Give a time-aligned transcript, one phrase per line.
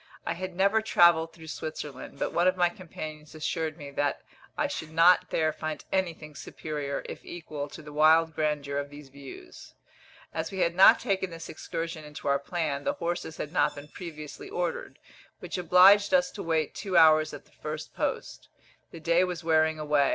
[0.25, 4.23] I had never travelled through Switzerland, but one of my companions assured me that
[4.57, 9.09] I should not there find anything superior, if equal, to the wild grandeur of these
[9.09, 9.75] views.
[10.33, 13.89] As we had not taken this excursion into our plan, the horses had not been
[13.89, 14.97] previously ordered,
[15.37, 18.49] which obliged us to wait two hours at the first post.
[18.89, 20.09] The day was wearing away.